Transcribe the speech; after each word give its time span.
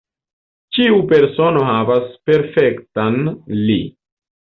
Ĉiu 0.77 0.97
persono 1.11 1.63
havas 1.69 2.09
perfektan 2.33 3.25
"li". 3.65 3.81